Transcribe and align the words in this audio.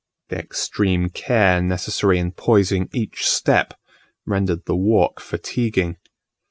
The 0.29 0.39
extreme 0.39 1.09
care 1.09 1.61
necessary 1.61 2.17
in 2.17 2.31
poising 2.31 2.89
each 2.91 3.23
step 3.29 3.75
rendered 4.25 4.65
the 4.65 4.75
walk 4.75 5.19
fatiguing. 5.19 5.97